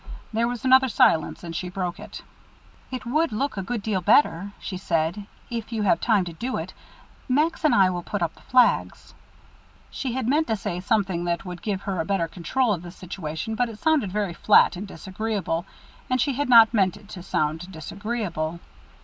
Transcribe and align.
There 0.33 0.47
was 0.47 0.65
another 0.65 0.87
silence, 0.89 1.43
and 1.43 1.55
she 1.55 1.69
broke 1.69 1.99
it. 1.99 2.23
"It 2.89 3.05
would 3.05 3.31
look 3.31 3.55
a 3.55 3.61
good 3.61 3.83
deal 3.83 4.01
better," 4.01 4.51
she 4.59 4.75
said, 4.77 5.27
"if 5.51 5.71
you 5.71 5.83
have 5.83 6.01
time 6.01 6.25
to 6.25 6.33
do 6.33 6.57
it. 6.57 6.73
Max 7.29 7.63
and 7.63 7.75
I 7.75 7.91
will 7.91 8.01
put 8.01 8.23
up 8.23 8.33
the 8.33 8.41
flags." 8.41 9.13
She 9.91 10.13
had 10.13 10.27
meant 10.27 10.47
to 10.47 10.55
say 10.55 10.79
something 10.79 11.25
that 11.25 11.45
would 11.45 11.61
give 11.61 11.83
her 11.83 12.01
a 12.01 12.05
better 12.05 12.27
control 12.27 12.73
of 12.73 12.81
the 12.81 12.89
situation, 12.89 13.53
but 13.53 13.69
it 13.69 13.77
sounded 13.77 14.11
very 14.11 14.33
flat 14.33 14.75
and 14.75 14.87
disagreeable 14.87 15.67
and 16.09 16.19
she 16.19 16.33
had 16.33 16.49
not 16.49 16.73
meant 16.73 16.97
it 16.97 17.07
to 17.09 17.21
sound 17.21 17.71
disagreeable. 17.71 18.59